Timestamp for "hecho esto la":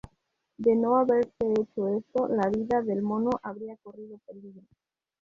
1.59-2.49